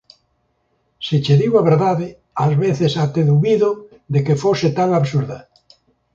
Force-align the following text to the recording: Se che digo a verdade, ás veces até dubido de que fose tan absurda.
Se 1.07 1.15
che 1.25 1.33
digo 1.41 1.57
a 1.59 1.67
verdade, 1.71 2.07
ás 2.43 2.53
veces 2.63 2.93
até 3.03 3.21
dubido 3.31 3.69
de 4.13 4.19
que 4.25 4.39
fose 4.43 4.67
tan 4.79 4.89
absurda. 4.99 5.39